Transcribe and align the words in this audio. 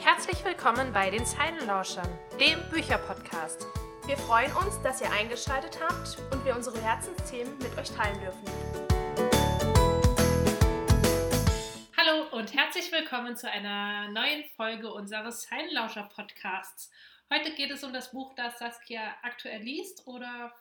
Herzlich 0.00 0.44
willkommen 0.44 0.92
bei 0.92 1.10
den 1.10 1.24
Zeilenlauschern, 1.24 2.08
dem 2.40 2.58
Bücherpodcast. 2.70 3.66
Wir 4.06 4.16
freuen 4.16 4.52
uns, 4.56 4.80
dass 4.82 5.00
ihr 5.00 5.10
eingeschaltet 5.10 5.78
habt 5.80 6.18
und 6.32 6.44
wir 6.44 6.54
unsere 6.54 6.80
Herzensthemen 6.80 7.58
mit 7.58 7.76
euch 7.76 7.90
teilen 7.90 8.20
dürfen. 8.20 8.44
Hallo 11.96 12.28
und 12.36 12.54
herzlich 12.54 12.92
willkommen 12.92 13.36
zu 13.36 13.50
einer 13.50 14.08
neuen 14.08 14.44
Folge 14.56 14.92
unseres 14.92 15.42
Zeilenlauscher-Podcasts. 15.42 16.90
Heute 17.32 17.52
geht 17.54 17.72
es 17.72 17.82
um 17.82 17.92
das 17.92 18.12
Buch, 18.12 18.34
das 18.36 18.60
Saskia 18.60 19.16
aktuell 19.22 19.60
liest 19.62 20.06
oder 20.06 20.54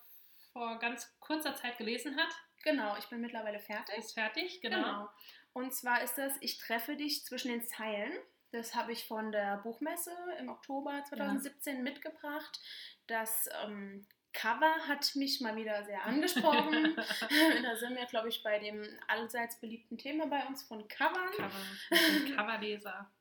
vor 0.54 0.80
ganz 0.80 1.07
kurzer 1.20 1.54
Zeit 1.54 1.77
gelesen 1.77 2.18
hat. 2.18 2.34
Genau, 2.66 2.97
ich 2.97 3.05
bin 3.05 3.21
mittlerweile 3.21 3.59
fertig. 3.59 3.97
Ist 3.97 4.13
fertig, 4.13 4.59
genau. 4.59 4.77
Genau. 4.77 5.09
Und 5.54 5.74
zwar 5.74 6.04
ist 6.04 6.18
das 6.18 6.33
Ich 6.42 6.57
treffe 6.57 6.97
dich 6.97 7.24
zwischen 7.24 7.50
den 7.50 7.64
Zeilen. 7.64 8.11
Das 8.51 8.75
habe 8.75 8.91
ich 8.91 9.07
von 9.07 9.32
der 9.32 9.57
Buchmesse 9.57 10.11
im 10.39 10.50
Oktober 10.50 11.04
2017 11.07 11.83
mitgebracht. 11.83 12.60
Das 13.07 13.47
ähm, 13.64 14.05
Cover 14.33 14.75
hat 14.88 15.15
mich 15.15 15.39
mal 15.41 15.55
wieder 15.55 15.83
sehr 15.86 16.04
angesprochen. 16.04 16.96
da 17.64 17.75
sind 17.75 17.96
wir, 17.96 18.05
glaube 18.05 18.29
ich, 18.29 18.43
bei 18.43 18.60
dem 18.60 18.83
allseits 19.07 19.60
beliebten 19.60 19.97
Thema 19.97 20.27
bei 20.27 20.46
uns 20.46 20.63
von 20.63 20.88
Covern. 20.88 21.32
Cover, 21.38 22.36
Coverleser. 22.36 23.11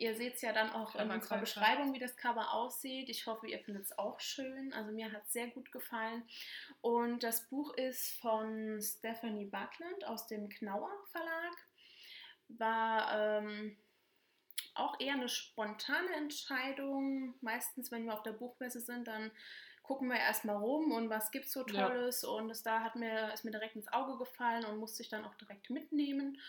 Ihr 0.00 0.14
seht 0.14 0.36
es 0.36 0.40
ja 0.40 0.54
dann 0.54 0.70
auch 0.70 0.94
in 0.94 1.10
unserer. 1.10 1.36
Beschreibung, 1.36 1.92
wie 1.92 1.98
das 1.98 2.16
Cover 2.16 2.54
aussieht. 2.54 3.10
Ich 3.10 3.26
hoffe, 3.26 3.46
ihr 3.46 3.58
findet 3.58 3.84
es 3.84 3.98
auch 3.98 4.18
schön. 4.18 4.72
Also 4.72 4.92
mir 4.92 5.12
hat 5.12 5.26
es 5.26 5.34
sehr 5.34 5.48
gut 5.48 5.70
gefallen. 5.72 6.22
Und 6.80 7.22
das 7.22 7.46
Buch 7.50 7.74
ist 7.74 8.12
von 8.18 8.80
Stephanie 8.80 9.44
Buckland 9.44 10.06
aus 10.06 10.26
dem 10.26 10.48
Knauer 10.48 10.90
Verlag. 11.12 11.52
War 12.48 13.40
ähm, 13.42 13.76
auch 14.72 14.98
eher 15.00 15.12
eine 15.12 15.28
spontane 15.28 16.14
Entscheidung. 16.16 17.34
Meistens, 17.42 17.90
wenn 17.90 18.06
wir 18.06 18.14
auf 18.14 18.22
der 18.22 18.32
Buchmesse 18.32 18.80
sind, 18.80 19.06
dann 19.06 19.30
gucken 19.90 20.06
wir 20.06 20.20
erstmal 20.20 20.54
rum 20.54 20.92
und 20.92 21.10
was 21.10 21.32
gibt 21.32 21.46
es 21.46 21.52
so 21.52 21.66
Ja. 21.66 21.88
Tolles. 21.88 22.22
Und 22.22 22.46
das 22.46 22.62
da 22.62 22.84
hat 22.84 22.94
mir, 22.94 23.34
ist 23.34 23.44
mir 23.44 23.50
direkt 23.50 23.74
ins 23.74 23.92
Auge 23.92 24.16
gefallen 24.18 24.64
und 24.64 24.78
musste 24.78 25.02
ich 25.02 25.08
dann 25.08 25.24
auch 25.24 25.34
direkt 25.34 25.68
mitnehmen, 25.68 26.40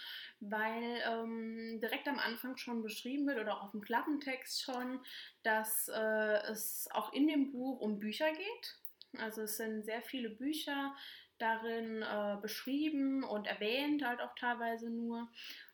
weil 0.42 1.02
ähm, 1.10 1.80
direkt 1.82 2.08
am 2.08 2.20
Anfang 2.20 2.58
schon 2.58 2.84
beschrieben 2.84 3.26
wird 3.26 3.40
oder 3.40 3.58
auch 3.58 3.64
auf 3.64 3.72
dem 3.72 3.82
Klappentext 3.82 4.62
schon, 4.62 5.00
dass 5.42 5.88
äh, 5.88 6.52
es 6.52 6.88
auch 6.92 7.14
in 7.14 7.28
dem 7.28 7.52
Buch 7.52 7.80
um 7.80 7.98
Bücher 7.98 8.32
geht. 8.32 8.78
Also 9.18 9.42
es 9.42 9.58
sind 9.58 9.86
sehr 9.86 10.04
viele 10.04 10.30
Bücher 10.30 10.96
darin 11.40 12.04
äh, 12.04 12.38
beschrieben 12.40 13.24
und 13.24 13.48
erwähnt, 13.48 14.06
halt 14.06 14.22
auch 14.22 14.36
teilweise 14.36 14.92
nur. 14.92 15.28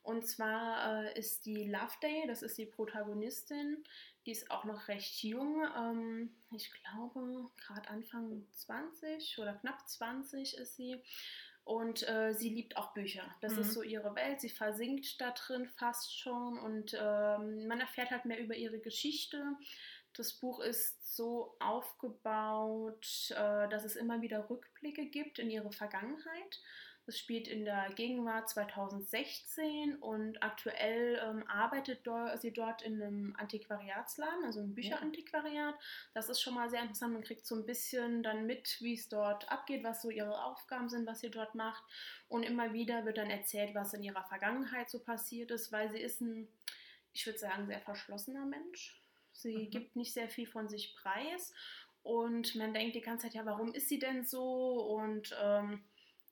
Und 0.03 0.25
zwar 0.25 1.03
äh, 1.03 1.19
ist 1.19 1.45
die 1.45 1.69
Loveday, 1.69 2.27
das 2.27 2.43
ist 2.43 2.57
die 2.57 2.65
Protagonistin, 2.65 3.83
die 4.27 4.31
ist 4.33 4.51
auch 4.51 4.65
noch 4.65 4.89
recht 4.89 5.23
jung. 5.23 5.63
Ähm, 5.75 6.35
ich 6.51 6.69
glaube, 6.83 7.49
gerade 7.65 7.89
Anfang 7.89 8.45
20 8.51 9.39
oder 9.39 9.53
knapp 9.53 9.87
20 9.87 10.57
ist 10.57 10.75
sie. 10.75 11.01
Und 11.63 12.07
äh, 12.07 12.33
sie 12.33 12.49
liebt 12.49 12.77
auch 12.77 12.93
Bücher. 12.93 13.23
Das 13.41 13.53
Mhm. 13.53 13.59
ist 13.59 13.73
so 13.73 13.83
ihre 13.83 14.15
Welt. 14.15 14.39
Sie 14.41 14.49
versinkt 14.49 15.19
da 15.19 15.31
drin 15.31 15.67
fast 15.67 16.17
schon. 16.17 16.59
Und 16.59 16.93
ähm, 16.93 17.67
man 17.67 17.79
erfährt 17.79 18.11
halt 18.11 18.25
mehr 18.25 18.39
über 18.39 18.55
ihre 18.55 18.79
Geschichte. 18.79 19.41
Das 20.13 20.33
Buch 20.33 20.59
ist 20.59 21.15
so 21.15 21.55
aufgebaut, 21.59 23.31
äh, 23.31 23.67
dass 23.69 23.85
es 23.85 23.95
immer 23.95 24.21
wieder 24.21 24.49
Rückblicke 24.49 25.05
gibt 25.07 25.39
in 25.39 25.49
ihre 25.49 25.71
Vergangenheit. 25.71 26.61
Es 27.07 27.17
spielt 27.17 27.47
in 27.47 27.63
der 27.65 27.89
Gegenwart 27.95 28.49
2016 28.49 29.95
und 29.95 30.43
aktuell 30.43 31.19
ähm, 31.23 31.47
arbeitet 31.47 32.05
do 32.05 32.13
sie 32.35 32.51
dort 32.51 32.81
in 32.81 33.01
einem 33.01 33.35
Antiquariatsladen, 33.37 34.43
also 34.43 34.59
einem 34.59 34.75
Bücherantiquariat. 34.75 35.75
Das 36.13 36.27
ist 36.29 36.41
schon 36.41 36.53
mal 36.53 36.69
sehr 36.69 36.81
interessant. 36.81 37.13
Man 37.13 37.23
kriegt 37.23 37.45
so 37.45 37.55
ein 37.55 37.65
bisschen 37.65 38.23
dann 38.23 38.45
mit, 38.45 38.77
wie 38.81 38.93
es 38.93 39.07
dort 39.07 39.49
abgeht, 39.49 39.83
was 39.83 40.01
so 40.01 40.09
ihre 40.09 40.43
Aufgaben 40.43 40.89
sind, 40.89 41.07
was 41.07 41.21
sie 41.21 41.31
dort 41.31 41.55
macht. 41.55 41.81
Und 42.27 42.43
immer 42.43 42.73
wieder 42.73 43.05
wird 43.05 43.17
dann 43.17 43.29
erzählt, 43.29 43.73
was 43.73 43.93
in 43.93 44.03
ihrer 44.03 44.25
Vergangenheit 44.25 44.89
so 44.89 44.99
passiert 44.99 45.51
ist, 45.51 45.71
weil 45.71 45.89
sie 45.89 45.99
ist 45.99 46.19
ein, 46.21 46.47
ich 47.13 47.25
würde 47.25 47.39
sagen, 47.39 47.67
sehr 47.67 47.81
verschlossener 47.81 48.45
Mensch. 48.45 49.01
Sie 49.31 49.55
Mhm. 49.55 49.69
gibt 49.69 49.95
nicht 49.95 50.13
sehr 50.13 50.29
viel 50.29 50.47
von 50.47 50.67
sich 50.67 50.93
preis. 50.95 51.53
Und 52.03 52.55
man 52.55 52.73
denkt 52.73 52.95
die 52.95 53.01
ganze 53.01 53.27
Zeit, 53.27 53.33
ja, 53.35 53.45
warum 53.45 53.73
ist 53.73 53.87
sie 53.89 53.99
denn 53.99 54.23
so? 54.25 54.81
Und 54.95 55.35
ähm, 55.41 55.83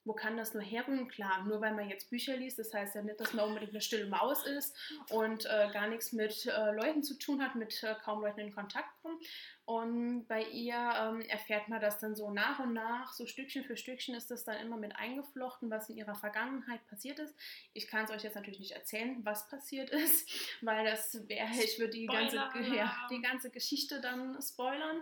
wo 0.05 0.13
kann 0.13 0.37
das 0.37 0.53
nur 0.53 0.63
herrühren? 0.63 1.07
Klar, 1.07 1.43
nur 1.43 1.59
weil 1.61 1.73
man 1.73 1.89
jetzt 1.89 2.09
Bücher 2.09 2.37
liest, 2.37 2.59
das 2.59 2.73
heißt 2.73 2.95
ja 2.95 3.01
nicht, 3.01 3.19
dass 3.19 3.33
man 3.33 3.45
unbedingt 3.45 3.71
eine 3.71 3.81
stille 3.81 4.05
Maus 4.05 4.45
ist 4.45 4.75
und 5.09 5.45
äh, 5.45 5.69
gar 5.73 5.87
nichts 5.87 6.13
mit 6.13 6.45
äh, 6.45 6.71
Leuten 6.71 7.03
zu 7.03 7.17
tun 7.17 7.43
hat, 7.43 7.55
mit 7.55 7.83
äh, 7.83 7.95
kaum 8.03 8.21
Leuten 8.21 8.39
in 8.39 8.53
Kontakt 8.53 8.89
kommt. 9.01 9.25
Und 9.65 10.27
bei 10.27 10.43
ihr 10.43 10.75
ähm, 10.75 11.21
erfährt 11.21 11.69
man 11.69 11.81
das 11.81 11.97
dann 11.97 12.15
so 12.15 12.29
nach 12.29 12.59
und 12.59 12.73
nach, 12.73 13.13
so 13.13 13.25
Stückchen 13.25 13.63
für 13.63 13.75
Stückchen 13.75 14.13
ist 14.13 14.29
das 14.29 14.43
dann 14.43 14.57
immer 14.57 14.77
mit 14.77 14.95
eingeflochten, 14.95 15.71
was 15.71 15.89
in 15.89 15.97
ihrer 15.97 16.13
Vergangenheit 16.13 16.85
passiert 16.85 17.17
ist. 17.17 17.35
Ich 17.73 17.87
kann 17.87 18.05
es 18.05 18.11
euch 18.11 18.21
jetzt 18.21 18.35
natürlich 18.35 18.59
nicht 18.59 18.73
erzählen, 18.73 19.17
was 19.23 19.49
passiert 19.49 19.89
ist, 19.89 20.29
weil 20.61 20.85
das 20.85 21.27
wäre, 21.27 21.49
ich 21.63 21.79
würde 21.79 21.93
die 21.93 22.05
ganze, 22.05 22.35
ja, 22.75 22.95
die 23.09 23.21
ganze 23.21 23.49
Geschichte 23.49 24.01
dann 24.01 24.39
spoilern. 24.39 25.01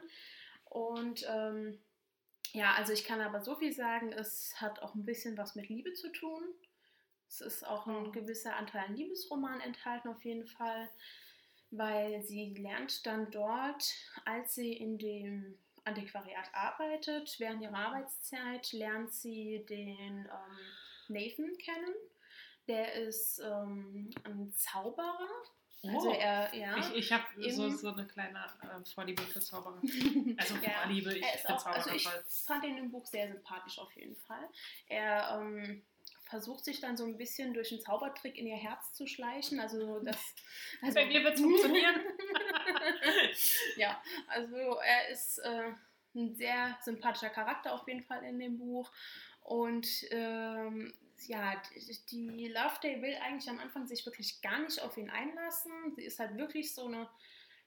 Und 0.70 1.26
ähm, 1.30 1.78
ja, 2.54 2.74
also 2.76 2.94
ich 2.94 3.04
kann 3.04 3.22
aber 3.22 3.42
so 3.42 3.56
viel 3.56 3.74
sagen, 3.74 4.12
es 4.14 4.60
hat 4.62 4.82
auch 4.82 4.96
ein 4.96 5.06
bisschen 5.06 5.38
was 5.38 5.56
mit 5.56 5.70
Liebe 5.70 5.94
zu 5.94 6.12
tun. 6.12 6.44
Es 7.28 7.42
ist 7.42 7.66
auch 7.68 7.88
ein 7.88 8.08
Oh. 8.08 8.12
gewisser 8.12 8.56
Anteil 8.56 8.86
an 8.86 8.96
Liebesroman 8.96 9.60
enthalten 9.62 10.08
auf 10.10 10.24
jeden 10.24 10.46
Fall, 10.48 10.90
weil 11.72 12.22
sie 12.24 12.54
lernt 12.54 13.06
dann 13.08 13.32
dort, 13.32 13.92
als 14.26 14.54
sie 14.56 14.74
in 14.74 14.98
dem 15.00 15.58
Antiquariat 15.86 16.50
arbeitet, 16.54 17.36
während 17.40 17.62
ihrer 17.62 17.76
Arbeitszeit 17.76 18.72
lernt 18.74 19.12
sie 19.12 19.66
den 19.68 20.26
ähm, 20.26 20.58
Nathan 21.10 21.58
kennen. 21.58 21.96
Der 22.68 22.94
ist 22.94 23.40
ähm, 23.40 24.12
ein 24.24 24.54
Zauberer. 24.54 25.28
Also 25.86 26.10
Oh. 26.12 26.14
er, 26.14 26.54
ja. 26.56 26.78
Ich, 26.78 26.96
ich 26.96 27.12
habe 27.12 27.26
so, 27.52 27.70
so 27.70 27.90
eine 27.90 28.08
kleine 28.08 28.40
äh, 28.62 28.86
Vorliebe 28.94 29.22
für 29.24 29.40
Zauberer. 29.42 29.82
Also 30.38 30.56
Ja, 30.56 30.70
Vorliebe, 30.84 31.18
ich 31.18 31.26
auch, 31.50 31.66
also 31.66 31.80
Zauberer 31.82 31.96
ich 31.96 32.04
toll. 32.06 32.24
fand 32.46 32.64
ihn 32.66 32.78
im 32.78 32.92
Buch 32.92 33.06
sehr 33.06 33.28
sympathisch 33.28 33.80
auf 33.80 33.92
jeden 33.96 34.16
Fall. 34.16 34.48
Er 34.88 35.40
ähm, 35.42 35.84
versucht 36.30 36.64
sich 36.64 36.80
dann 36.80 36.96
so 36.96 37.06
ein 37.06 37.18
bisschen 37.18 37.54
durch 37.54 37.72
einen 37.72 37.82
Zaubertrick 37.82 38.38
in 38.38 38.48
ihr 38.48 38.56
Herz 38.56 38.94
zu 38.94 39.08
schleichen. 39.08 39.60
Also 39.60 40.00
das. 40.00 40.18
Also, 40.82 40.96
Bei 40.96 41.06
mir 41.06 41.24
wird 41.24 41.36
es 41.36 41.42
funktionieren. 41.42 41.96
ja, 43.78 44.02
also 44.28 44.56
er 44.80 45.10
ist 45.10 45.38
äh, 45.40 45.72
ein 46.16 46.36
sehr 46.36 46.78
sympathischer 46.82 47.30
Charakter 47.30 47.74
auf 47.74 47.88
jeden 47.88 48.04
Fall 48.04 48.24
in 48.24 48.40
dem 48.40 48.58
Buch. 48.58 48.92
Und 49.42 49.88
ähm, 50.12 50.94
ja, 51.28 51.62
die- 51.76 52.06
die 52.10 52.48
Loveday 52.48 53.02
will 53.02 53.16
eigentlich 53.22 53.50
am 53.50 53.60
Anfang 53.60 53.88
sich 53.88 54.06
wirklich 54.06 54.42
gar 54.42 54.60
nicht 54.60 54.82
auf 54.82 54.98
ihn 54.98 55.10
einlassen. 55.10 55.72
Sie 55.96 56.04
ist 56.04 56.20
halt 56.20 56.38
wirklich 56.38 56.74
so 56.74 56.86
eine 56.88 57.10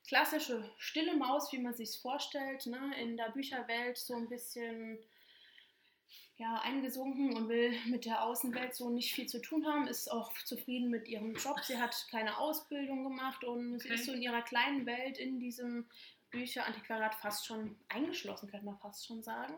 klassische 0.07 0.71
stille 0.79 1.17
Maus, 1.17 1.53
wie 1.53 1.59
man 1.59 1.75
sich 1.75 1.99
vorstellt, 2.01 2.67
ne? 2.67 2.93
in 3.01 3.17
der 3.17 3.31
Bücherwelt 3.31 3.99
so 3.99 4.15
ein 4.15 4.29
bisschen 4.29 4.99
ja, 6.39 6.61
eingesunken 6.61 7.35
und 7.35 7.49
will 7.49 7.73
mit 7.87 8.05
der 8.05 8.23
Außenwelt 8.23 8.75
so 8.75 8.91
nicht 8.91 9.15
viel 9.15 9.27
zu 9.27 9.41
tun 9.41 9.67
haben, 9.67 9.87
ist 9.89 10.13
auch 10.13 10.33
zufrieden 10.45 10.91
mit 10.91 11.09
ihrem 11.09 11.35
Job. 11.35 11.59
Sie 11.65 11.79
hat 11.79 12.07
keine 12.11 12.37
Ausbildung 12.37 13.05
gemacht 13.05 13.43
und 13.43 13.79
sie 13.79 13.89
Okay. 13.89 13.95
ist 13.95 14.05
so 14.05 14.13
in 14.13 14.21
ihrer 14.21 14.43
kleinen 14.43 14.85
Welt 14.85 15.17
in 15.17 15.41
diesem 15.41 15.89
Bücherantiquariat 16.31 17.15
fast 17.15 17.47
schon 17.47 17.75
eingeschlossen, 17.89 18.51
könnte 18.51 18.67
man 18.67 18.79
fast 18.79 19.07
schon 19.07 19.23
sagen. 19.23 19.55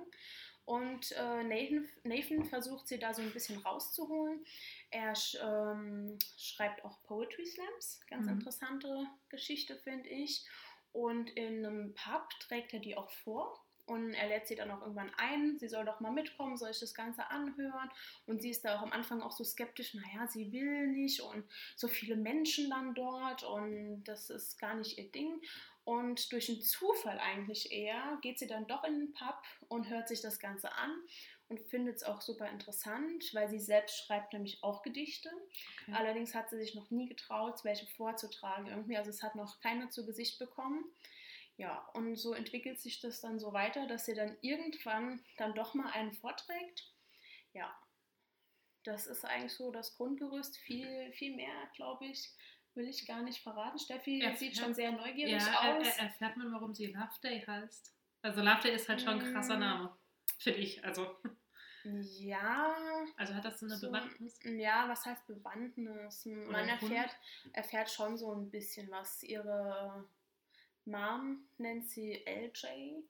Und 0.69 1.13
äh, 1.13 1.43
Nathan, 1.45 1.89
Nathan 2.05 2.45
versucht 2.45 2.89
sie 2.89 2.99
da 2.99 3.15
so 3.15 3.23
ein 3.23 3.33
bisschen 3.33 3.59
rauszuholen. 3.59 4.45
Er 4.91 5.15
sch, 5.15 5.39
ähm, 5.43 6.19
schreibt 6.37 6.85
auch 6.85 7.03
Poetry 7.05 7.47
Slams, 7.47 8.01
ganz 8.07 8.27
Mhm. 8.27 8.33
interessante 8.35 9.07
Geschichte, 9.31 9.77
finde 9.77 10.11
ich. 10.11 10.45
Und 10.93 11.31
in 11.31 11.65
einem 11.65 11.95
Pub 11.95 12.29
trägt 12.41 12.75
er 12.75 12.81
die 12.81 12.97
auch 12.99 13.11
vor. 13.11 13.65
Und 13.87 14.13
er 14.13 14.29
lädt 14.29 14.47
sie 14.47 14.57
dann 14.57 14.71
auch 14.71 14.83
irgendwann 14.83 15.11
ein, 15.17 15.59
sie 15.59 15.69
soll 15.69 15.87
doch 15.87 16.01
mal 16.01 16.13
mitkommen, 16.13 16.59
soll 16.59 16.69
ich 16.73 16.81
das 16.81 16.93
Ganze 16.93 17.31
anhören. 17.31 17.89
Und 18.27 18.43
sie 18.43 18.51
ist 18.51 18.63
da 18.67 18.77
auch 18.77 18.83
am 18.83 18.93
Anfang 18.93 19.23
auch 19.23 19.33
so 19.33 19.45
skeptisch, 19.45 19.95
naja, 19.95 20.27
sie 20.27 20.53
will 20.53 20.89
nicht 20.89 21.23
und 21.23 21.49
so 21.77 21.89
viele 21.89 22.17
Menschen 22.17 22.69
dann 22.69 22.95
dort 22.95 23.45
und 23.45 24.05
das 24.05 24.29
ist 24.29 24.59
gar 24.59 24.75
nicht 24.75 24.99
ihr 24.99 25.11
Ding. 25.11 25.41
Und 25.89 26.33
durch 26.33 26.51
einen 26.51 26.61
Zufall 26.61 27.19
eigentlich 27.19 27.73
eher 27.73 28.19
geht 28.21 28.39
sie 28.39 28.47
dann 28.47 28.67
doch 28.67 28.85
in 28.85 28.99
den 28.99 29.15
Pub 29.15 29.43
und 29.69 29.89
hört 29.89 30.07
sich 30.07 30.21
das 30.21 30.39
Ganze 30.39 30.71
an 30.75 30.95
und 31.49 31.63
findet 31.63 31.97
es 31.97 32.03
auch 32.03 32.21
super 32.21 32.47
interessant, 32.51 33.25
weil 33.33 33.49
sie 33.49 33.59
selbst 33.59 33.97
schreibt 33.97 34.35
nämlich 34.35 34.63
auch 34.63 34.83
Gedichte. 34.83 35.31
Okay. 35.81 35.93
Allerdings 35.95 36.35
hat 36.35 36.51
sie 36.51 36.59
sich 36.59 36.75
noch 36.75 36.91
nie 36.91 37.09
getraut, 37.09 37.65
welche 37.65 37.87
vorzutragen 37.87 38.67
irgendwie. 38.67 38.99
Also 38.99 39.09
es 39.09 39.23
hat 39.23 39.35
noch 39.35 39.61
keiner 39.61 39.89
zu 39.89 40.05
Gesicht 40.05 40.39
bekommen. 40.39 40.85
Ja, 41.57 41.89
und 41.95 42.17
so 42.17 42.35
entwickelt 42.35 42.79
sich 42.79 43.01
das 43.01 43.23
dann 43.23 43.39
so 43.39 43.55
weiter, 43.55 43.87
dass 43.87 44.05
sie 44.05 44.15
dann 44.15 44.37
irgendwann 44.43 45.25
dann 45.39 45.55
doch 45.55 45.73
mal 45.73 45.91
einen 45.93 46.13
vorträgt. 46.13 46.93
Ja. 47.55 47.75
das 48.85 49.07
ist 49.07 49.25
eigentlich 49.25 49.55
so 49.55 49.71
das 49.71 49.97
Grundgerüst. 49.97 50.59
Viel, 50.59 51.13
viel 51.13 51.35
mehr, 51.35 51.71
glaube 51.75 52.05
ich, 52.05 52.29
will 52.79 52.89
ich 52.89 53.07
gar 53.07 53.21
nicht 53.23 53.43
verraten. 53.43 53.79
Steffi 53.79 54.21
Er- 54.23 54.35
sieht 54.37 54.57
er- 54.57 54.63
schon 54.65 54.73
sehr 54.75 54.93
neugierig 54.93 55.33
Ja, 55.33 55.63
er, 55.63 55.77
aus. 55.79 55.87
er, 55.87 56.05
erfährt 56.05 56.37
man, 56.39 56.51
warum 56.53 56.75
sie 56.75 56.87
Love 56.87 57.11
Day 57.23 57.41
heißt. 57.47 57.93
Also 58.23 58.41
Love 58.41 58.63
Day 58.63 58.75
ist 58.75 58.89
halt 58.89 59.01
schon 59.03 59.21
ein 59.21 59.33
krasser 59.33 59.57
Mm. 59.57 59.61
Name. 59.61 59.97
Finde 60.39 60.61
ich. 60.61 60.83
Also, 60.85 61.17
ja, 61.85 62.75
also 63.17 63.35
hat 63.35 63.45
das 63.45 63.61
so 63.61 63.67
eine 63.67 63.77
So, 63.77 63.89
Bewandtnis? 63.89 64.39
ja, 64.45 64.89
was 64.89 65.05
heißt 65.07 65.27
Bewandtnis? 65.27 66.25
Man 66.27 66.61
Hund? 66.81 66.83
erfährt, 66.83 67.17
erfährt 67.53 67.91
schon 67.91 68.17
so 68.17 68.33
ein 68.35 68.51
bisschen 68.51 68.91
was. 68.91 69.23
Ihre 69.23 70.09
Mom 70.85 71.49
nennt 71.59 71.89
sie 71.89 72.25
LJ, 72.27 73.03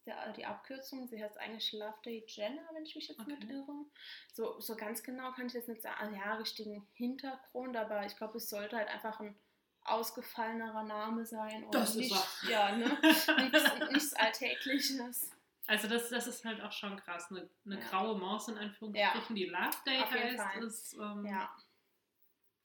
ist 0.00 0.06
der, 0.06 0.32
die 0.32 0.46
Abkürzung. 0.46 1.06
Sie 1.08 1.22
heißt 1.22 1.38
eigentlich 1.38 1.72
Loveday 1.72 2.24
Jenner, 2.26 2.62
wenn 2.72 2.84
ich 2.84 2.94
mich 2.94 3.08
jetzt 3.08 3.26
nicht 3.26 3.42
Okay. 3.44 3.52
irre. 3.54 3.84
So, 4.32 4.58
so 4.60 4.74
ganz 4.76 5.02
genau 5.02 5.32
kann 5.32 5.46
ich 5.46 5.52
jetzt 5.52 5.68
nicht 5.68 5.82
sagen. 5.82 5.96
Also, 6.00 6.16
ja, 6.16 6.34
richtigen 6.36 6.86
Hintergrund, 6.94 7.76
aber 7.76 8.04
ich 8.06 8.16
glaube, 8.16 8.38
es 8.38 8.48
sollte 8.48 8.76
halt 8.76 8.88
einfach 8.88 9.20
ein 9.20 9.38
ausgefallenerer 9.82 10.82
Name 10.84 11.24
sein. 11.26 11.64
Und 11.64 11.74
Das 11.74 11.90
ist 11.90 11.96
nicht. 11.96 12.42
Ja, 12.48 12.76
ne? 12.76 12.98
nichts, 13.38 13.78
nichts 13.90 14.14
Alltägliches. 14.14 15.30
Also 15.66 15.86
das, 15.88 16.08
das 16.10 16.26
ist 16.26 16.44
halt 16.44 16.60
auch 16.62 16.72
schon 16.72 16.96
krass. 16.96 17.30
Eine, 17.30 17.48
eine 17.64 17.80
Ja. 17.80 17.88
graue 17.88 18.18
Maus 18.18 18.48
in 18.48 18.58
Anführungsstrichen, 18.58 19.36
die 19.36 19.44
Love 19.46 19.76
Day 19.86 20.00
Auf 20.00 20.10
heißt, 20.10 20.56
ist, 20.64 20.94
ähm, 20.94 21.24
Ja. 21.26 21.54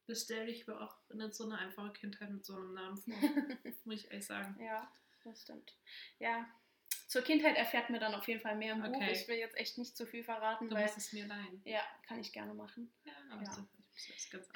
das 0.07 0.21
stelle 0.23 0.49
ich 0.49 0.65
mir 0.67 0.79
auch 0.81 0.95
nicht 1.13 1.35
so 1.35 1.43
eine 1.45 1.57
einfache 1.59 1.91
Kindheit 1.93 2.29
mit 2.31 2.45
so 2.45 2.55
einem 2.55 2.73
Namen 2.73 2.97
vor, 2.97 3.13
muss 3.85 3.95
ich 3.99 4.05
ehrlich 4.09 4.25
sagen. 4.25 4.59
Ja, 4.59 4.91
das 5.23 5.41
stimmt. 5.41 5.75
Ja, 6.19 6.47
zur 7.07 7.21
Kindheit 7.21 7.55
erfährt 7.57 7.89
man 7.89 7.99
dann 7.99 8.13
auf 8.15 8.27
jeden 8.27 8.39
Fall 8.41 8.55
mehr 8.55 8.73
im 8.73 8.81
Buch. 8.81 8.95
Okay. 8.95 9.11
Ich 9.11 9.27
will 9.27 9.37
jetzt 9.37 9.57
echt 9.57 9.77
nicht 9.77 9.95
zu 9.95 10.05
viel 10.05 10.23
verraten, 10.23 10.67
Du 10.69 10.75
weil 10.75 10.83
musst 10.83 10.97
es 10.97 11.13
mir 11.13 11.25
leihen. 11.27 11.61
ja, 11.65 11.81
kann 12.07 12.19
ich 12.19 12.31
gerne 12.33 12.53
machen. 12.53 12.91
Ja, 13.05 13.13
aber 13.31 13.43
Ja. 13.43 13.67
Das 13.95 14.29
ganz. 14.29 14.49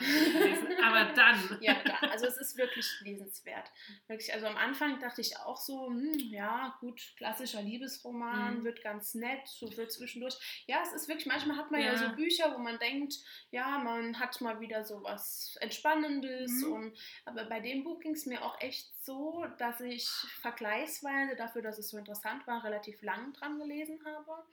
Aber 0.84 1.14
dann. 1.14 1.40
Ja. 1.62 1.76
Also 2.10 2.26
es 2.28 2.38
ist 2.38 2.58
wirklich 2.58 2.86
lesenswert. 3.02 3.72
Wirklich, 4.08 4.34
also 4.34 4.46
am 4.48 4.58
Anfang 4.58 5.00
dachte 5.00 5.22
ich 5.22 5.38
auch 5.38 5.58
so, 5.58 5.88
hm, 5.88 6.18
ja, 6.30 6.76
gut, 6.80 7.02
klassischer 7.18 7.62
Liebesroman, 7.62 8.60
Mhm. 8.60 8.64
wird 8.64 8.82
ganz 8.84 9.14
nett, 9.16 9.48
so 9.48 9.76
wird 9.78 9.92
zwischendurch. 9.92 10.36
Ja, 10.68 10.82
es 10.84 10.94
ist 10.94 11.08
wirklich, 11.08 11.26
manchmal 11.26 11.58
hat 11.58 11.72
man 11.72 11.82
ja, 11.82 11.94
Ja. 11.94 11.98
so 11.98 12.16
Bücher, 12.16 12.54
wo 12.54 12.60
man 12.60 12.78
denkt, 12.80 13.16
ja, 13.52 13.78
man 13.80 14.20
hat 14.20 14.40
mal 14.42 14.60
wieder 14.60 14.84
so 14.84 15.04
was 15.04 15.58
Entspannendes. 15.62 16.52
Mhm. 16.64 16.72
Und, 16.72 16.98
aber 17.26 17.46
bei 17.46 17.60
dem 17.60 17.84
Buch 17.84 18.00
ging 18.00 18.14
es 18.14 18.26
mir 18.26 18.44
auch 18.44 18.60
echt 18.62 18.88
so, 19.04 19.46
dass 19.58 19.80
ich 19.82 20.08
vergleichsweise 20.42 21.36
dafür, 21.36 21.62
dass 21.62 21.78
es 21.78 21.90
so 21.90 21.98
interessant 21.98 22.46
war, 22.48 22.64
relativ 22.64 23.02
lang 23.02 23.34
dran 23.34 23.58
gelesen 23.60 24.00
habe. 24.06 24.44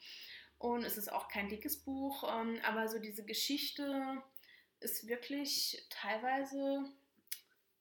Und 0.58 0.84
es 0.84 0.96
ist 0.96 1.12
auch 1.12 1.28
kein 1.28 1.48
dickes 1.48 1.76
Buch, 1.76 2.24
ähm, 2.32 2.58
aber 2.64 2.88
so 2.88 2.98
diese 2.98 3.24
Geschichte 3.24 4.22
ist 4.80 5.06
wirklich 5.08 5.84
teilweise, 5.90 6.84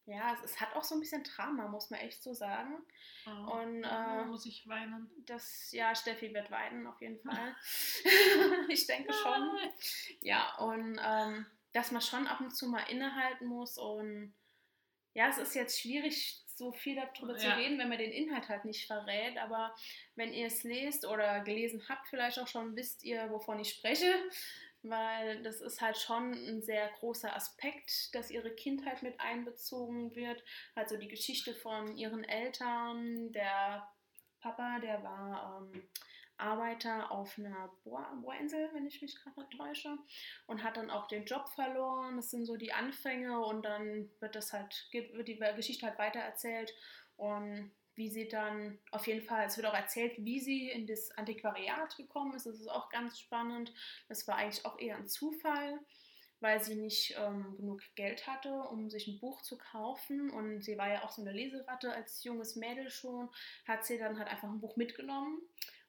ja, 0.05 0.33
es, 0.33 0.51
es 0.51 0.61
hat 0.61 0.75
auch 0.75 0.83
so 0.83 0.95
ein 0.95 1.01
bisschen 1.01 1.23
Drama, 1.23 1.67
muss 1.67 1.89
man 1.89 1.99
echt 1.99 2.21
so 2.21 2.33
sagen. 2.33 2.77
Oh, 3.25 3.51
Und, 3.53 3.83
äh, 3.83 4.25
muss 4.25 4.45
ich 4.45 4.67
weinen. 4.67 5.09
Das, 5.25 5.71
ja, 5.71 5.95
Steffi 5.95 6.33
wird 6.33 6.51
weinen 6.51 6.85
auf 6.87 6.99
jeden 7.01 7.19
Fall. 7.23 7.55
ich 8.69 8.85
denke 8.87 9.13
schon. 9.13 9.57
Ja, 10.21 10.55
und 10.59 10.99
ähm, 11.03 11.45
dass 11.73 11.91
man 11.91 12.01
schon 12.01 12.27
ab 12.27 12.39
und 12.39 12.55
zu 12.55 12.67
mal 12.69 12.83
innehalten 12.89 13.47
muss 13.47 13.77
und 13.77 14.33
ja, 15.13 15.29
es 15.29 15.37
ist 15.37 15.55
jetzt 15.55 15.79
schwierig, 15.81 16.41
so 16.55 16.71
viel 16.71 16.95
darüber 16.95 17.35
zu 17.37 17.47
Ja. 17.47 17.55
reden, 17.55 17.77
wenn 17.79 17.89
man 17.89 17.97
den 17.97 18.11
Inhalt 18.11 18.47
halt 18.47 18.63
nicht 18.65 18.87
verrät, 18.87 19.37
aber 19.37 19.75
wenn 20.15 20.31
ihr 20.33 20.47
es 20.47 20.63
lest 20.63 21.05
oder 21.05 21.41
gelesen 21.41 21.83
habt, 21.89 22.07
vielleicht 22.07 22.39
auch 22.39 22.47
schon, 22.47 22.75
wisst 22.77 23.03
ihr, 23.03 23.29
wovon 23.29 23.59
ich 23.59 23.71
spreche, 23.71 24.13
weil 24.89 25.41
das 25.43 25.61
ist 25.61 25.81
halt 25.81 25.97
schon 25.97 26.33
ein 26.33 26.61
sehr 26.61 26.89
großer 26.99 27.35
Aspekt, 27.35 28.13
dass 28.13 28.31
ihre 28.31 28.51
Kindheit 28.51 29.03
mit 29.03 29.19
einbezogen 29.19 30.15
wird, 30.15 30.43
also 30.75 30.97
die 30.97 31.07
Geschichte 31.07 31.53
von 31.53 31.97
ihren 31.97 32.23
Eltern, 32.23 33.31
der 33.31 33.87
Papa, 34.39 34.79
der 34.79 35.03
war 35.03 35.63
ähm, 35.73 35.83
Arbeiter 36.37 37.11
auf 37.11 37.37
einer 37.37 37.69
Bohr 37.83 38.05
Bohrinsel, 38.21 38.69
wenn 38.73 38.85
ich 38.85 39.01
mich 39.01 39.15
gerade 39.15 39.47
täusche, 39.55 39.97
und 40.47 40.63
hat 40.63 40.77
dann 40.77 40.91
auch 40.91 41.07
den 41.07 41.25
Job 41.25 41.47
verloren. 41.49 42.17
Das 42.17 42.29
sind 42.29 42.45
so 42.45 42.57
die 42.57 42.73
Anfänge 42.73 43.39
und 43.39 43.63
dann 43.63 44.09
wird 44.19 44.35
das 44.35 44.53
halt, 44.53 44.87
wird 44.91 45.27
die 45.27 45.37
Geschichte 45.55 45.87
halt 45.87 45.97
weitererzählt. 45.97 46.73
Und 47.15 47.71
wie 47.95 48.09
sie 48.09 48.27
dann 48.27 48.77
auf 48.91 49.07
jeden 49.07 49.25
Fall, 49.25 49.45
es 49.45 49.57
wird 49.57 49.67
auch 49.67 49.73
erzählt, 49.73 50.13
wie 50.17 50.39
sie 50.39 50.69
in 50.69 50.85
das 50.85 51.11
Antiquariat 51.11 51.95
gekommen 51.97 52.33
ist. 52.35 52.45
Das 52.45 52.59
ist 52.59 52.69
auch 52.69 52.89
ganz 52.89 53.19
spannend. 53.19 53.73
Das 54.07 54.27
war 54.27 54.37
eigentlich 54.37 54.65
auch 54.65 54.77
eher 54.79 54.97
ein 54.97 55.07
Zufall, 55.07 55.79
weil 56.39 56.61
sie 56.61 56.75
nicht 56.75 57.15
ähm, 57.17 57.55
genug 57.57 57.81
Geld 57.95 58.27
hatte, 58.27 58.53
um 58.53 58.89
sich 58.89 59.07
ein 59.07 59.19
Buch 59.19 59.41
zu 59.41 59.57
kaufen. 59.57 60.29
Und 60.29 60.61
sie 60.61 60.77
war 60.77 60.89
ja 60.89 61.03
auch 61.03 61.11
so 61.11 61.21
eine 61.21 61.31
Leseratte 61.31 61.93
als 61.93 62.23
junges 62.23 62.55
Mädel 62.55 62.89
schon, 62.89 63.29
hat 63.67 63.85
sie 63.85 63.97
dann 63.97 64.19
halt 64.19 64.27
einfach 64.27 64.49
ein 64.49 64.59
Buch 64.59 64.75
mitgenommen. 64.75 65.41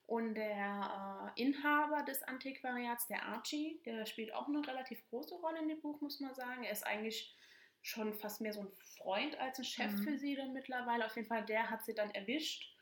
Und 0.05 0.35
der 0.35 1.33
äh, 1.35 1.41
Inhaber 1.41 2.03
des 2.03 2.23
Antiquariats, 2.23 3.07
der 3.07 3.25
Archie, 3.25 3.81
der 3.85 4.05
spielt 4.05 4.33
auch 4.33 4.47
eine 4.47 4.65
relativ 4.65 5.05
große 5.09 5.35
Rolle 5.35 5.59
in 5.59 5.67
dem 5.67 5.81
Buch, 5.81 5.99
muss 5.99 6.21
man 6.21 6.33
sagen. 6.33 6.63
Er 6.63 6.71
ist 6.71 6.87
eigentlich 6.87 7.35
schon 7.81 8.13
fast 8.13 8.41
mehr 8.41 8.53
so 8.53 8.61
ein 8.61 8.71
Freund 8.97 9.37
als 9.39 9.59
ein 9.59 9.65
Chef 9.65 9.91
Mhm. 9.93 10.03
für 10.03 10.17
sie 10.17 10.35
dann 10.35 10.53
mittlerweile. 10.53 11.05
Auf 11.05 11.15
jeden 11.15 11.27
Fall, 11.27 11.45
der 11.45 11.69
hat 11.69 11.83
sie 11.85 11.93
dann 11.93 12.11
erwischt. 12.11 12.73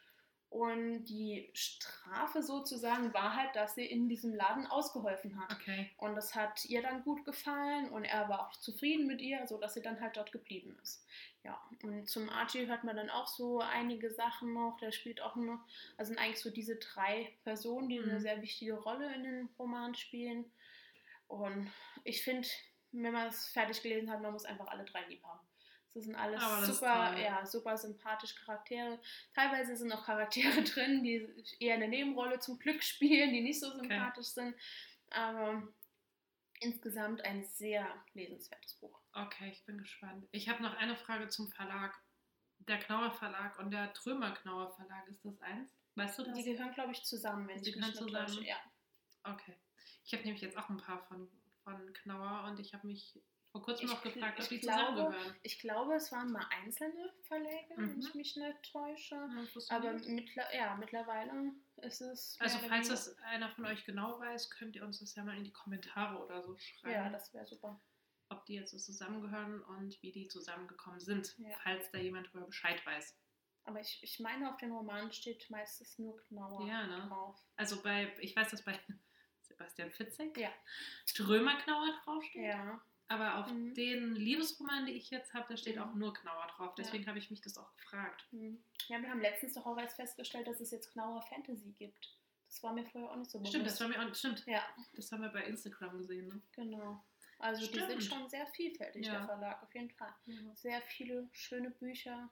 Und 0.49 1.05
die 1.05 1.49
Strafe 1.53 2.41
sozusagen 2.41 3.13
war 3.13 3.35
halt, 3.35 3.53
dass 3.57 3.75
sie 3.75 3.85
in 3.85 4.07
diesem 4.07 4.33
Laden 4.33 4.65
ausgeholfen 4.67 5.37
hat. 5.37 5.51
Okay. 5.51 5.91
Und 5.97 6.15
das 6.15 6.33
hat 6.33 6.63
ihr 6.65 6.81
dann 6.81 7.03
gut 7.03 7.25
gefallen 7.25 7.89
und 7.89 8.05
er 8.05 8.29
war 8.29 8.47
auch 8.47 8.55
zufrieden 8.59 9.05
mit 9.05 9.19
ihr, 9.21 9.45
sodass 9.47 9.73
sie 9.73 9.81
dann 9.81 9.99
halt 9.99 10.15
dort 10.15 10.31
geblieben 10.31 10.77
ist. 10.81 11.05
Ja, 11.43 11.61
und 11.83 12.07
zum 12.09 12.29
Archie 12.29 12.67
hört 12.67 12.85
man 12.85 12.95
dann 12.95 13.09
auch 13.09 13.27
so 13.27 13.59
einige 13.59 14.09
Sachen 14.11 14.53
noch. 14.53 14.77
Der 14.77 14.91
spielt 14.93 15.19
auch 15.19 15.35
noch, 15.35 15.59
also 15.97 16.13
sind 16.13 16.19
eigentlich 16.21 16.39
so 16.39 16.49
diese 16.51 16.77
drei 16.77 17.33
Personen, 17.43 17.89
die 17.89 17.99
eine 17.99 18.13
Mhm. 18.13 18.19
sehr 18.21 18.41
wichtige 18.41 18.75
Rolle 18.75 19.13
in 19.13 19.23
den 19.23 19.49
Roman 19.59 19.93
spielen. 19.93 20.45
Und 21.27 21.69
ich 22.05 22.23
finde, 22.23 22.47
wenn 23.03 23.13
man 23.13 23.27
es 23.27 23.47
fertig 23.49 23.81
gelesen 23.81 24.09
hat, 24.09 24.21
man 24.21 24.33
muss 24.33 24.45
einfach 24.45 24.67
alle 24.67 24.85
drei 24.85 25.05
lieb 25.07 25.23
haben. 25.23 25.39
Das 25.93 26.03
sind 26.03 26.15
alles 26.15 26.41
das 26.41 26.67
super, 26.67 27.17
ja, 27.17 27.45
super 27.45 27.77
sympathische 27.77 28.35
Charaktere. 28.43 28.99
Teilweise 29.33 29.77
sind 29.77 29.91
auch 29.93 30.05
Charaktere 30.05 30.61
drin, 30.63 31.03
die 31.03 31.25
eher 31.59 31.75
eine 31.75 31.87
Nebenrolle 31.87 32.39
zum 32.39 32.59
Glück 32.59 32.83
spielen, 32.83 33.31
die 33.31 33.41
nicht 33.41 33.59
so 33.61 33.71
sympathisch 33.71 34.27
sind. 34.27 34.55
Aber 35.11 35.63
insgesamt 36.59 37.23
ein 37.23 37.45
sehr 37.45 37.87
lesenswertes 38.13 38.73
Buch. 38.75 38.99
Okay, 39.13 39.49
ich 39.51 39.63
bin 39.65 39.77
gespannt. 39.77 40.27
Ich 40.31 40.49
habe 40.49 40.61
noch 40.63 40.75
eine 40.75 40.95
Frage 40.97 41.29
zum 41.29 41.47
Verlag. 41.49 41.97
Der 42.59 42.79
Knauer 42.79 43.11
Verlag 43.11 43.59
und 43.59 43.71
der 43.71 43.93
Trömer 43.93 44.31
Knauer 44.31 44.71
Verlag, 44.75 45.07
ist 45.07 45.23
das 45.23 45.39
eins? 45.41 45.69
Weißt 45.95 46.17
du 46.19 46.23
das? 46.23 46.33
Die 46.33 46.43
gehören, 46.43 46.73
glaube 46.73 46.91
ich, 46.91 47.03
zusammen, 47.03 47.47
wenn 47.47 47.61
Die 47.61 47.69
ich 47.69 47.75
mich 47.75 47.85
gehören 47.85 48.05
nicht 48.05 48.13
täusche. 48.15 48.27
zusammen? 48.27 48.45
Ja. 48.47 48.57
Okay. 49.23 49.55
Ich 50.03 50.13
habe 50.13 50.23
nämlich 50.23 50.41
jetzt 50.41 50.57
auch 50.57 50.67
ein 50.69 50.77
paar 50.77 50.99
von, 51.05 51.29
von 51.65 51.91
Knauer 51.93 52.45
und 52.47 52.59
ich 52.59 52.73
habe 52.73 52.87
mich 52.87 53.19
vor 53.51 53.61
kurzem 53.63 53.87
Ich 53.87 53.93
noch 53.93 54.01
gefragt, 54.03 54.39
ob 54.39 54.47
die 54.49 54.59
glaube, 54.59 54.77
zusammengehören. 54.95 55.35
Ich 55.43 55.59
glaube, 55.59 55.95
es 55.95 56.11
waren 56.11 56.31
mal 56.31 56.45
einzelne 56.61 57.11
Verläge, 57.23 57.73
wenn 57.75 57.93
Mhm. 57.93 57.99
ich 57.99 58.13
mich 58.15 58.35
nicht 58.35 58.71
täusche. 58.71 59.15
Ja, 59.15 59.45
das 59.53 59.69
Aber 59.71 59.93
mittler 59.93 60.55
ja, 60.55 60.75
mittlerweile 60.75 61.51
ist 61.77 62.01
es. 62.01 62.37
also 62.39 62.59
falls 62.67 62.87
das 62.89 63.17
einer 63.19 63.49
von 63.51 63.65
euch 63.65 63.83
genau 63.85 64.19
weiß, 64.19 64.51
könnt 64.51 64.75
ihr 64.75 64.83
uns 64.85 64.99
das 64.99 65.15
ja 65.15 65.23
mal 65.23 65.37
in 65.37 65.43
die 65.43 65.53
Kommentare 65.53 66.23
oder 66.23 66.41
so 66.43 66.55
schreiben, 66.57 66.93
Ja, 66.93 67.09
das 67.09 67.33
wäre 67.33 67.45
super. 67.45 67.81
ob 68.29 68.45
die 68.45 68.55
jetzt 68.55 68.71
so 68.71 68.77
zusammengehören 68.77 69.61
und 69.61 70.01
wie 70.01 70.11
die 70.11 70.27
zusammengekommen 70.27 70.99
sind, 70.99 71.35
Ja. 71.37 71.55
falls 71.63 71.89
da 71.91 71.97
jemand 71.97 72.31
drüber 72.33 72.45
Bescheid 72.47 72.85
weiß. 72.85 73.17
Aber 73.63 73.79
ich, 73.79 73.99
ich 74.03 74.19
meine, 74.19 74.49
auf 74.51 74.57
den 74.57 74.71
Roman 74.73 75.11
steht 75.11 75.49
meistens 75.49 75.97
nur 75.97 76.17
Knauer 76.17 76.67
Ja, 76.67 76.85
ne? 76.85 77.07
drauf. 77.07 77.39
Also 77.55 77.81
bei, 77.81 78.13
ich 78.19 78.35
weiß, 78.35 78.51
dass 78.51 78.63
bei 78.63 78.77
Sebastian 79.47 79.91
Fitzek 79.91 80.37
Ja. 80.37 80.51
Trömer 81.13 81.55
Knauer 81.57 81.99
draufsteht. 82.03 82.43
Ja. 82.45 82.81
Aber 83.07 83.35
auf 83.37 83.51
Mhm. 83.51 83.73
den 83.75 84.15
Liebesroman, 84.15 84.87
die 84.87 84.93
ich 84.93 85.11
jetzt 85.11 85.33
habe, 85.33 85.45
da 85.47 85.57
steht 85.57 85.75
Mhm. 85.75 85.81
auch 85.83 85.93
nur 85.93 86.13
Knauer 86.13 86.47
drauf. 86.55 86.73
Deswegen 86.75 87.05
habe 87.07 87.19
ich 87.19 87.29
mich 87.29 87.41
das 87.41 87.57
auch 87.57 87.75
gefragt. 87.77 88.25
Hm. 88.31 88.63
Ja, 88.87 88.99
wir 89.01 89.09
haben 89.09 89.21
letztens 89.21 89.53
doch 89.53 89.65
auch 89.65 89.77
erst 89.77 89.95
festgestellt, 89.97 90.47
dass 90.47 90.59
es 90.59 90.71
jetzt 90.71 90.91
Knauer 90.91 91.21
Fantasy 91.23 91.71
gibt. 91.73 92.17
Das 92.47 92.63
war 92.63 92.73
mir 92.73 92.85
vorher 92.85 93.11
auch 93.11 93.15
nicht 93.17 93.29
so 93.29 93.37
Stimmt, 93.45 93.67
das 93.67 93.77
bewusst. 93.77 93.97
war 93.97 94.05
mir 94.05 94.11
auch, 94.11 94.15
stimmt, 94.15 94.43
Ja, 94.47 94.63
das 94.93 95.11
haben 95.11 95.21
wir 95.21 95.29
bei 95.29 95.43
Instagram 95.45 95.97
gesehen. 95.99 96.27
Ne? 96.29 96.41
genau. 96.53 97.03
Also 97.37 97.61
die 97.61 97.67
Stimmt. 97.67 97.89
sind 97.91 98.03
schon 98.03 98.29
sehr 98.29 98.47
vielfältig, 98.47 99.05
Ja. 99.05 99.17
der 99.17 99.25
Verlag, 99.25 99.61
auf 99.61 99.73
jeden 99.75 99.91
Fall. 99.91 100.13
Sehr 100.53 100.81
viele 100.81 101.27
schöne 101.33 101.69
Bücher. 101.69 102.29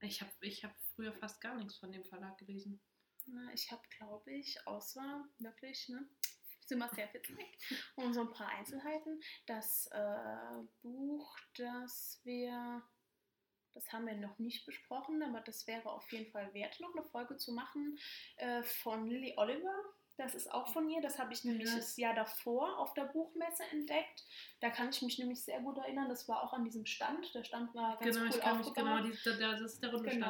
Ich 0.00 0.20
habe 0.20 0.30
ich 0.42 0.62
hab 0.64 0.74
früher 0.94 1.12
fast 1.14 1.40
gar 1.40 1.54
nichts 1.56 1.76
von 1.76 1.90
dem 1.90 2.04
Verlag 2.04 2.36
gelesen. 2.38 2.78
Na, 3.26 3.52
ich 3.52 3.70
habe, 3.70 3.82
glaube 3.98 4.32
ich, 4.32 4.66
außer 4.66 5.24
wirklich, 5.38 5.88
ne? 5.88 6.06
Sebastian 6.66 7.08
Fitzek 7.10 7.58
und 7.96 8.14
so 8.14 8.20
ein 8.22 8.32
paar 8.32 8.48
Einzelheiten. 8.48 9.20
Das 9.46 9.88
äh, 9.92 10.62
Buch, 10.82 11.36
das 11.56 12.20
wir, 12.24 12.82
das 13.74 13.92
haben 13.92 14.06
wir 14.06 14.14
noch 14.14 14.38
nicht 14.38 14.64
besprochen, 14.64 15.22
aber 15.22 15.40
das 15.40 15.66
wäre 15.66 15.90
auf 15.90 16.10
jeden 16.12 16.30
Fall 16.30 16.52
wert, 16.54 16.78
noch 16.80 16.94
eine 16.94 17.04
Folge 17.04 17.36
zu 17.36 17.52
machen, 17.52 17.98
äh, 18.36 18.62
von 18.62 19.06
Lily 19.06 19.34
Oliver. 19.36 19.74
Das 20.18 20.34
ist 20.34 20.52
auch 20.52 20.68
von 20.72 20.88
ihr. 20.88 21.00
Das 21.00 21.18
habe 21.18 21.32
ich 21.32 21.42
nämlich 21.44 21.68
Ja. 21.68 21.76
das 21.76 21.96
Jahr 21.96 22.14
davor 22.14 22.78
auf 22.78 22.94
der 22.94 23.04
Buchmesse 23.06 23.64
entdeckt. 23.72 24.24
Da 24.60 24.70
kann 24.70 24.90
ich 24.90 25.02
mich 25.02 25.18
nämlich 25.18 25.42
sehr 25.42 25.60
gut 25.60 25.78
erinnern. 25.78 26.08
Das 26.08 26.28
war 26.28 26.42
auch 26.42 26.52
an 26.52 26.64
diesem 26.64 26.86
Stand. 26.86 27.34
Der 27.34 27.44
Stand 27.44 27.74
war 27.74 27.98
ganz 27.98 28.14
Genau, 28.16 28.24
cool 28.26 28.36
ich 28.36 28.40
kann 28.40 28.58
mich, 28.58 28.72
genau, 28.74 29.00
die, 29.02 29.18
da- 29.24 29.52
das 29.52 29.60
ist 29.72 29.82
der 29.82 29.90
Rundestand, 29.92 30.22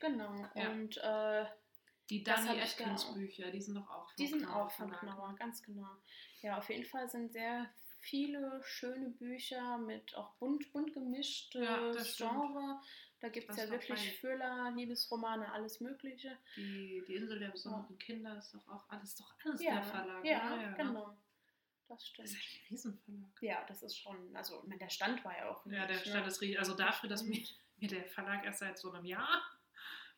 Genau, 0.00 0.32
ne? 0.32 0.50
genau. 0.50 0.50
Ja. 0.56 0.70
Und 0.72 0.96
äh, 0.98 1.46
Die 2.10 2.22
Das 2.24 2.44
Dani 2.44 2.58
da 2.58 2.64
Atkins. 2.64 3.14
Bücher, 3.14 3.50
die 3.50 3.60
sind 3.60 3.76
doch 3.76 3.88
auch 3.88 4.06
von 4.08 4.16
die 4.18 4.26
sind 4.26 4.42
Knauer 4.42 4.66
auch 4.66 4.70
von. 4.72 4.90
Knauer, 4.90 5.34
ganz 5.36 5.62
genau. 5.62 5.88
Ja, 6.42 6.58
auf 6.58 6.68
jeden 6.68 6.84
Fall 6.84 7.08
sind 7.08 7.32
sehr 7.32 7.70
viele 8.00 8.60
schöne 8.64 9.10
Bücher 9.10 9.78
mit 9.78 10.14
auch 10.16 10.34
bunt, 10.34 10.72
bunt 10.72 10.92
gemischtes 10.92 11.62
Ja, 11.62 11.92
das 11.92 12.14
stimmt. 12.14 12.30
Genre. 12.30 12.80
Da 13.20 13.28
gibt 13.28 13.50
es 13.50 13.56
Das 13.56 13.66
ja 13.66 13.70
wirklich. 13.70 14.18
Thriller, 14.20 14.70
Liebesromane, 14.72 15.52
alles 15.52 15.80
Mögliche. 15.80 16.36
Die, 16.56 17.04
die 17.06 17.14
Insel 17.14 17.38
der 17.38 17.50
besonderen 17.50 17.98
Kinder 17.98 18.38
ist 18.38 18.54
doch 18.54 18.66
auch 18.68 18.88
alles, 18.88 19.14
doch 19.16 19.32
alles 19.44 19.60
Ja, 19.62 19.74
der 19.74 19.82
Verlag. 19.84 20.24
ja, 20.24 20.56
ne? 20.56 20.56
ne? 20.68 20.74
genau. 20.76 21.16
Das 21.88 21.98
Das 21.98 22.06
stimmt. 22.08 22.28
ist 22.28 22.34
ein 22.34 22.60
Riesenverlag. 22.70 23.42
Ja, 23.42 23.64
das 23.68 23.82
ist 23.82 23.96
schon, 23.98 24.34
also 24.34 24.62
der 24.66 24.88
Stand 24.88 25.24
war 25.24 25.36
ja 25.36 25.50
auch 25.50 25.66
Ja, 25.66 25.86
der 25.86 25.98
Stand 25.98 26.22
ne? 26.24 26.28
ist 26.28 26.40
riesig. 26.40 26.58
Also 26.58 26.74
dafür, 26.74 27.08
dass 27.08 27.22
Mhm. 27.24 27.30
mir, 27.30 27.46
mir 27.76 27.88
der 27.88 28.04
Verlag 28.06 28.44
erst 28.44 28.60
seit 28.60 28.78
so 28.78 28.90
einem 28.90 29.04
Jahr 29.04 29.42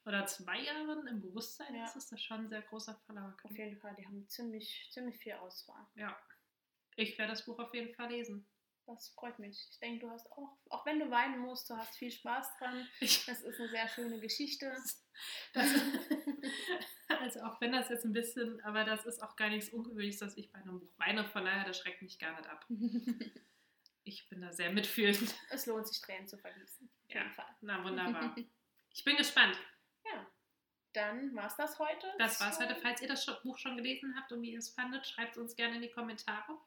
oder 0.05 0.27
zwei 0.27 0.61
Jahren 0.61 1.07
im 1.07 1.21
Bewusstsein 1.21 1.75
Ja. 1.75 1.85
ist, 1.85 1.97
ist 1.97 2.13
das 2.13 2.23
schon 2.23 2.41
ein 2.41 2.49
sehr 2.49 2.63
großer 2.63 2.95
Verlag. 3.07 3.45
Auf 3.45 3.57
jeden 3.57 3.79
Fall, 3.79 3.95
die 3.97 4.07
haben 4.07 4.27
ziemlich, 4.29 4.89
ziemlich 4.93 5.19
viel 5.19 5.35
Auswahl. 5.35 5.87
Ja. 5.95 6.17
Ich 6.97 7.17
werde 7.19 7.33
das 7.33 7.45
Buch 7.47 7.59
auf 7.59 7.73
jeden 7.75 7.95
Fall 7.95 8.11
lesen. 8.11 8.47
Das 8.87 9.11
freut 9.11 9.39
mich. 9.39 9.69
Ich 9.71 9.79
denke, 9.79 10.01
du 10.07 10.11
hast 10.11 10.31
auch, 10.33 10.59
auch 10.69 10.85
wenn 10.85 10.99
du 10.99 11.09
weinen 11.11 11.39
musst, 11.39 11.71
du 11.71 11.77
hast 11.77 11.97
viel 11.97 12.11
Spaß 12.11 12.57
dran. 12.59 12.87
Ich, 13.01 13.25
Das 13.27 13.41
ist 13.43 13.59
eine 13.61 13.69
sehr 13.69 13.89
schöne 13.89 14.19
Geschichte. 14.21 14.77
also 17.21 17.41
auch 17.43 17.61
wenn 17.61 17.73
das 17.73 17.89
jetzt 17.89 18.05
ein 18.05 18.13
bisschen, 18.13 18.61
aber 18.65 18.85
das 18.85 19.05
ist 19.07 19.23
auch 19.23 19.37
gar 19.37 19.49
nichts 19.51 19.71
Ungewöhnliches, 19.71 20.19
dass 20.21 20.37
ich 20.37 20.51
bei 20.51 20.59
einem 20.61 20.81
Buch 20.81 20.93
weine. 20.99 21.25
Von 21.27 21.45
daher, 21.45 21.65
das 21.65 21.79
schreckt 21.79 22.03
mich 22.03 22.19
gar 22.19 22.33
nicht 22.37 22.49
ab. 22.49 22.67
Ich 24.05 24.29
bin 24.29 24.41
da 24.41 24.53
sehr 24.53 24.73
mitfühlend. 24.73 25.33
es 25.51 25.65
lohnt 25.67 25.87
sich, 25.87 26.01
Tränen 26.01 26.27
zu 26.27 26.37
vergießen. 26.37 26.91
Auf 27.07 27.15
Ja. 27.15 27.23
jeden 27.23 27.35
Fall. 27.35 27.47
Na 27.61 27.85
wunderbar. 27.85 28.35
Ich 28.91 29.05
bin 29.05 29.17
gespannt. 29.17 29.57
Ja, 30.05 30.27
dann 30.95 31.35
war's 31.35 31.57
das 31.57 31.79
heute. 31.79 32.07
Das 32.19 32.41
war's 32.41 32.57
So, 32.57 32.63
heute. 32.65 32.77
Falls 32.77 33.01
ihr 33.03 33.09
das 33.09 33.25
Buch 33.43 33.59
schon 33.59 33.77
gelesen 33.77 34.15
habt 34.17 34.33
und 34.33 34.43
wie 34.43 34.53
ihr 34.53 34.59
es 34.59 34.71
fandet, 34.71 35.07
schreibt 35.07 35.33
es 35.33 35.39
uns 35.39 35.57
gerne 35.57 35.77
in 35.77 35.83
die 35.83 35.91
Kommentare. 35.91 36.59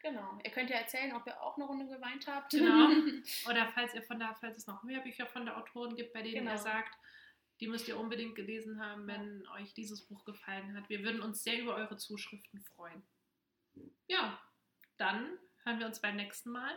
Genau. 0.00 0.38
Ihr 0.44 0.50
könnt 0.52 0.70
ja 0.70 0.76
erzählen, 0.76 1.12
ob 1.14 1.26
ihr 1.26 1.40
auch 1.42 1.56
eine 1.56 1.66
Runde 1.66 1.86
geweint 1.86 2.26
habt. 2.28 2.50
Genau. 2.52 2.88
Oder 3.50 3.66
falls 3.74 3.94
ihr 3.94 4.02
von 4.02 4.20
da, 4.20 4.32
falls 4.34 4.56
es 4.56 4.66
noch 4.66 4.82
mehr 4.84 5.00
Bücher 5.00 5.26
von 5.26 5.44
der 5.44 5.58
Autorin 5.58 5.96
gibt, 5.96 6.12
bei 6.12 6.22
denen 6.22 6.34
Genau. 6.44 6.52
ihr 6.52 6.58
sagt, 6.58 6.94
die 7.60 7.66
müsst 7.66 7.88
ihr 7.88 7.98
unbedingt 7.98 8.36
gelesen 8.36 8.80
haben, 8.80 9.08
wenn 9.08 9.44
euch 9.48 9.74
dieses 9.74 10.06
Buch 10.06 10.24
gefallen 10.24 10.76
hat. 10.76 10.88
Wir 10.88 11.02
würden 11.02 11.20
uns 11.20 11.42
sehr 11.42 11.58
über 11.60 11.74
eure 11.74 11.96
Zuschriften 11.96 12.60
freuen. 12.62 13.02
Ja, 14.06 14.40
dann 14.98 15.36
hören 15.64 15.80
wir 15.80 15.86
uns 15.86 16.00
beim 16.00 16.14
nächsten 16.14 16.50
Mal. 16.50 16.72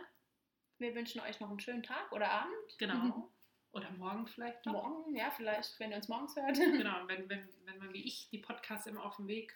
Wir 0.78 0.92
wünschen 0.96 1.20
euch 1.20 1.38
noch 1.38 1.48
einen 1.50 1.60
schönen 1.60 1.84
Tag 1.84 2.10
oder 2.10 2.28
Abend. 2.28 2.78
Genau. 2.78 3.31
Oder 3.72 3.90
morgen 3.92 4.26
vielleicht 4.26 4.64
noch. 4.66 4.72
Morgen, 4.72 5.16
ja, 5.16 5.30
vielleicht, 5.30 5.78
wenn 5.80 5.90
ihr 5.90 5.96
uns 5.96 6.08
morgens 6.08 6.36
hört. 6.36 6.56
Genau, 6.58 6.96
wenn, 7.08 7.28
wenn, 7.28 7.48
wenn 7.64 7.78
man 7.78 7.92
wie 7.92 8.04
ich 8.04 8.28
die 8.30 8.38
Podcasts 8.38 8.86
immer 8.86 9.04
auf 9.04 9.16
dem 9.16 9.26
Weg 9.28 9.54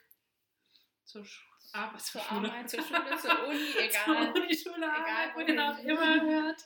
zur, 1.04 1.24
Sch 1.24 1.46
Arbeit, 1.72 2.00
zur, 2.00 2.20
Zur 2.20 2.28
Schule. 2.30 2.50
Arbeit, 2.50 2.70
zur 2.70 2.82
Schule, 2.82 3.18
zur 3.18 3.48
Uni, 3.48 3.72
zur 3.72 3.82
egal. 3.82 4.32
Uni, 4.32 4.56
Schule, 4.56 4.92
Arbeit, 4.92 5.34
wohin. 5.34 5.46
wohin 5.46 5.60
auch 5.60 5.78
immer 5.78 6.20
hört. 6.22 6.62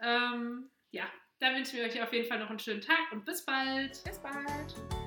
Ähm, 0.00 0.70
ja, 0.90 1.04
dann 1.38 1.54
wünschen 1.54 1.78
wir 1.78 1.84
euch 1.84 2.02
auf 2.02 2.12
jeden 2.12 2.28
Fall 2.28 2.38
noch 2.38 2.50
einen 2.50 2.58
schönen 2.58 2.80
Tag 2.80 3.12
und 3.12 3.24
bis 3.24 3.44
bald. 3.44 4.02
Bis 4.04 4.18
bald. 4.20 4.97